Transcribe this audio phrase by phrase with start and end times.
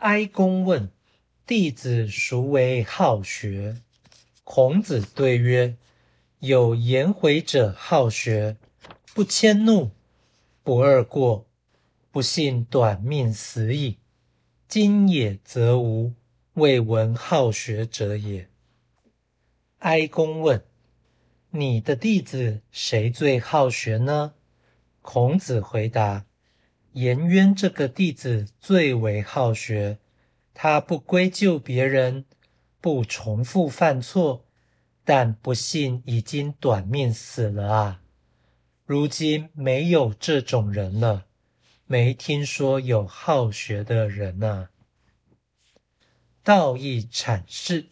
[0.00, 0.90] 哀公问
[1.46, 3.82] ：“弟子孰为好学？”
[4.44, 5.76] 孔子对曰
[6.40, 8.56] ：“有颜回者好学，
[9.12, 9.90] 不迁怒，
[10.62, 11.46] 不贰过，
[12.10, 13.98] 不幸短命死矣。
[14.66, 16.14] 今也则无，
[16.54, 18.48] 未闻好学者也。”
[19.80, 20.64] 哀公问
[21.50, 24.32] ：“你的弟子谁最好学呢？”
[25.02, 26.24] 孔子回答
[26.92, 29.98] ：“颜渊这个弟子最为好学，
[30.52, 32.24] 他不归咎别人。”
[32.82, 34.46] 不重复犯错，
[35.04, 38.02] 但不幸已经短命死了啊！
[38.86, 41.26] 如今没有这种人了，
[41.84, 44.70] 没听说有好学的人啊。
[46.42, 47.90] 道义阐释：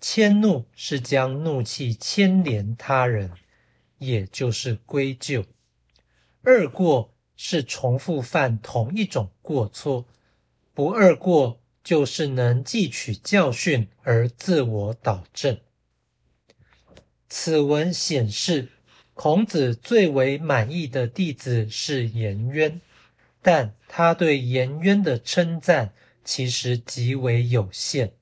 [0.00, 3.32] 迁怒是将怒气牵连他人，
[3.98, 5.42] 也就是归咎；
[6.42, 10.04] 二过是重复犯同一种过错，
[10.74, 11.62] 不贰过。
[11.84, 15.58] 就是能汲取教训而自我导正。
[17.30, 18.68] 此文显示，
[19.14, 22.82] 孔子最为满意的弟子是颜渊，
[23.40, 28.12] 但他对颜渊的称赞其实极为有限。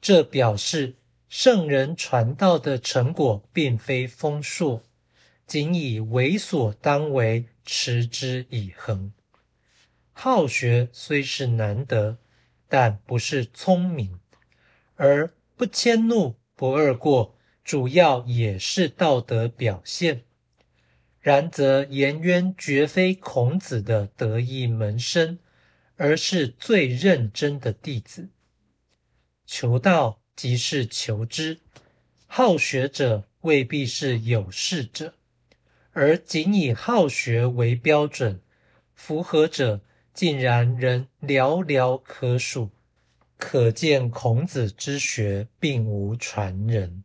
[0.00, 0.94] 这表示
[1.28, 4.84] 圣人传道的成果并非丰硕，
[5.48, 9.12] 仅以为所当为，持之以恒。
[10.12, 12.18] 好学虽是难得。
[12.70, 14.20] 但不是聪明，
[14.96, 20.24] 而不迁怒、不贰过，主要也是道德表现。
[21.18, 25.38] 然则颜渊绝非孔子的得意门生，
[25.96, 28.28] 而是最认真的弟子。
[29.46, 31.60] 求道即是求知，
[32.26, 35.14] 好学者未必是有识者，
[35.98, 38.40] 而仅以好学为标准，
[38.94, 39.80] 符合者。
[40.14, 42.70] 竟然仍寥寥可数，
[43.36, 47.04] 可见孔子之学并无传人。